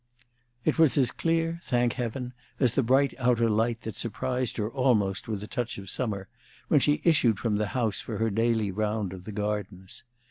[0.65, 2.33] It was as clear, thank Heaven!
[2.59, 6.27] as the bright outer light that surprised her almost with a touch of summer
[6.69, 10.01] when she issued from the house for her daily round of the gardens.